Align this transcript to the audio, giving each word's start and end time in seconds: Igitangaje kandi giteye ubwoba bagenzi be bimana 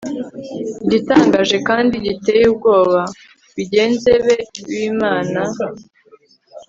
Igitangaje 0.85 1.57
kandi 1.67 1.93
giteye 2.05 2.45
ubwoba 2.51 2.99
bagenzi 3.55 4.11
be 4.25 4.35
bimana 4.67 5.41